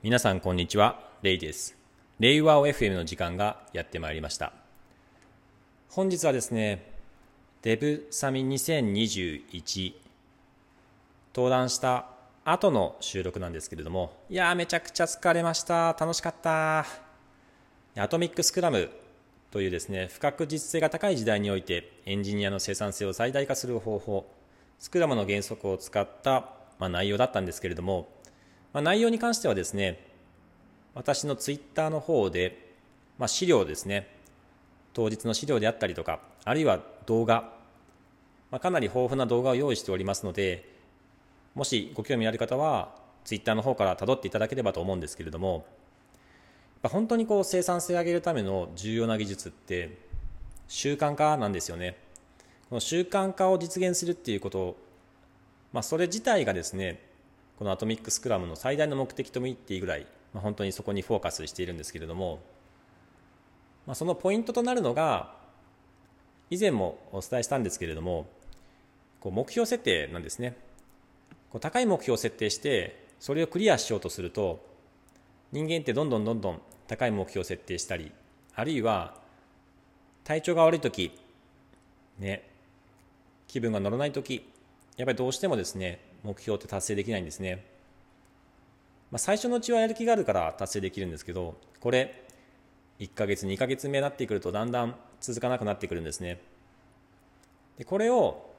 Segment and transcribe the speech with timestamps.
[0.00, 1.76] 皆さんこんにちは、レイです。
[2.20, 4.52] レイワオ FM の時間がやってまいりました。
[5.90, 6.92] 本日はですね、
[7.62, 9.94] デブサミ2021
[11.34, 12.06] 登壇した
[12.44, 15.96] 後の収録なんですけれども、いやーめちゃくちゃ疲れました。
[15.98, 16.86] 楽しかった。
[17.96, 18.90] アトミックスクラム
[19.50, 24.30] というですね、不確実性が高い時代においてエンジニアの生産性を最大化する方法、
[24.78, 28.08] スクラムの原則を使った、まあ、内容だったんですけれども、
[28.72, 30.06] まあ、内容に関してはですね、
[30.94, 32.74] 私のツイッターの方で、
[33.18, 34.08] まあ、資料ですね、
[34.92, 37.52] 当日の資料であったりとか、あるいは動画、
[38.50, 40.68] まあ、かなり豊富な動画を用意しておりますので、
[41.54, 45.66] もしご興味ある方は、ツイッターの方から辿っていただければと思うんですけれども、
[46.82, 49.98] 本当にこう生産性を上げるための重要な技術って
[50.68, 51.96] 習慣化なんですよね。
[52.68, 54.76] この習慣化を実現するっていうこと、
[55.72, 57.07] まあ、それ自体がですね
[57.58, 62.38] このアトミックスクラムの最大の目的とも言っていいぐらい、まあ、本当にそこにフォーカスしているんですけれども、
[63.84, 65.34] まあ、そのポイントとなるのが
[66.50, 68.28] 以前もお伝えしたんですけれども
[69.18, 70.56] こう目標設定なんですね。
[71.50, 74.64] こう高い目標を設定してそれをクリアしようとすると
[75.50, 78.12] 人間ってどんどんどんどん高い目標を設定したり
[78.54, 79.14] あるいは
[80.24, 81.10] 体調が悪い時
[82.18, 82.48] ね
[83.48, 84.46] 気分が乗らない時
[84.98, 87.64] やっぱりどうしてもですね目標って達成できないんですね、
[89.10, 92.24] まあ、最初のうちはやる気があるから達成できるんですけどこれ
[92.98, 96.40] 1ヶ月2ヶ月目になってくるとだんだん続かなくなってくるんですね。
[97.76, 98.50] でこれを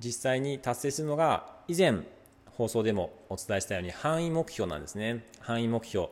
[0.00, 2.00] 実際に達成するのが以前
[2.46, 5.24] 放送でもお伝えしたように範囲目標なんですね。
[5.38, 6.08] 範囲目標。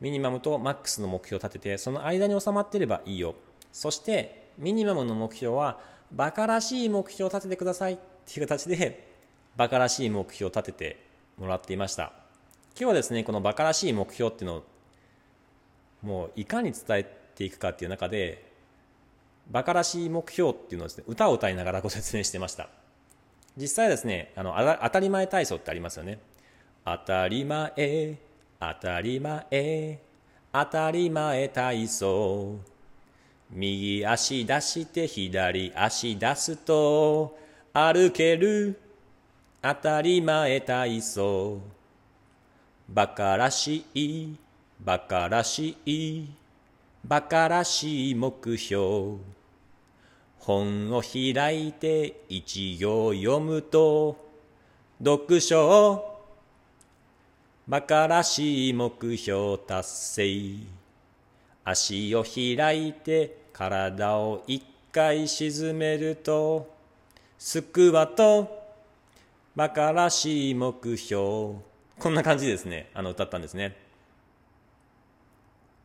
[0.00, 3.36] ミニマムとマックスの目標を立ててその間に収まっていればいいよ。
[3.72, 5.78] そしてミニマムの目標は
[6.10, 7.98] バカらしい目標を立ててください。
[8.28, 9.08] っていう形で
[9.56, 11.04] バカらしい目標を立てて
[11.38, 12.12] もらっていました。
[12.78, 14.64] 今日はですねこのバカらしい目標っていうのを
[16.02, 18.44] もういかに伝えていくかっていう中で
[19.50, 22.68] バカらしい目標っていうのをですね歌を歌いながらご説明してました。
[23.56, 26.18] 実際ですねあの当たり前体操ってありますよね。
[26.84, 28.18] 当たり前
[28.60, 29.98] 当たり前
[30.52, 32.56] 当たり前体操。
[33.50, 37.38] 右足出して左足出すと
[37.78, 38.80] 歩ける。
[39.60, 41.60] 当たり前体操。
[42.88, 44.34] バカらしい。
[44.80, 46.26] バカらしい。
[47.04, 49.18] バカらしい目標。
[50.38, 54.24] 本を開いて一行読むと
[54.98, 56.22] 読書。
[57.68, 60.54] バカらしい目標達成。
[61.62, 66.74] 足を開いて体を一回沈めると
[67.38, 68.64] スクワット
[69.54, 71.56] バカらしい目標。
[71.98, 72.90] こんな感じですね。
[72.94, 73.76] あの歌ったんですね。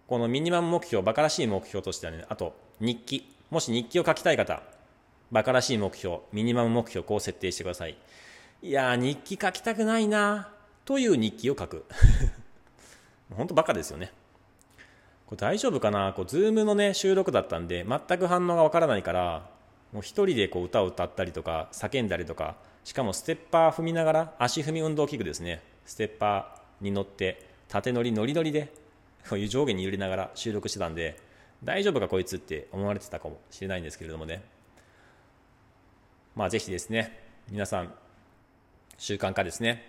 [0.07, 3.29] このミニマム目標バカらしい目標としてはねあと日記。
[3.50, 4.63] もし日記を書きたい方
[5.29, 7.97] バカらしい目標ミニマム目標こう設定してください。
[8.61, 10.53] いや日記書きたくないな。
[10.85, 11.85] という日記を書く。
[13.35, 14.11] 本当バカですよね。
[15.25, 16.13] これ大丈夫かな？
[16.13, 19.50] こう、ズームのね、収録だったんで、全く反応がわからないから、
[19.91, 25.62] もう一人でこう歌を歌ったりとか、叫んだりとか、しかもステッパー踏みながら、足踏み運動器具ですね。
[25.85, 28.74] ステッパーに乗って、縦乗りノリノリで、
[29.29, 31.18] こういう上下に揺れながら収録してたんで、
[31.63, 34.44] 大丈夫かこいつって思われてたかもしれないんですけれどもね。
[36.35, 37.19] まあぜひですね、
[37.50, 37.94] 皆さん、
[38.97, 39.85] 習慣化ですね。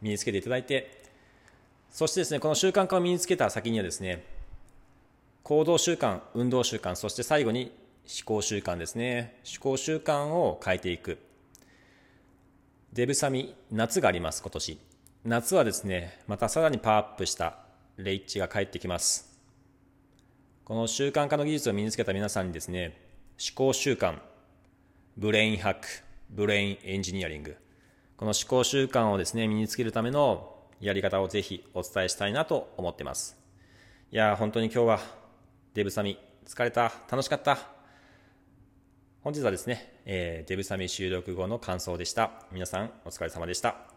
[0.00, 1.02] 身につけていただいて、
[1.90, 4.24] そしてですね、この習慣化を身につけた先にはですね、
[5.42, 7.72] 行動習慣、運動習慣、そして最後に
[8.06, 9.40] 思考習慣ですね。
[9.44, 11.18] 思考習慣を変えていく。
[12.92, 14.78] デブサミ、夏があります、今年。
[15.24, 17.58] 夏はですね、またさらにパワーアップした
[17.96, 19.36] レイッチが帰ってきます。
[20.64, 22.96] この習慣化の技術を身につけた皆さんにですね、
[23.38, 24.20] 思考習慣、
[25.16, 25.88] ブレインハック、
[26.30, 27.56] ブレインエンジニアリング、
[28.16, 33.36] この思考習慣をですね、身につけるためのやり方をぜひお伝えしたいなと思ってます。
[34.12, 35.00] いやー本当に今日は
[35.74, 37.75] デブサミ疲れた、楽しかった。
[39.26, 42.30] 本日はですね、えー、デブサミ収録後の感想でした。
[42.52, 43.95] 皆さんお疲れ様でした。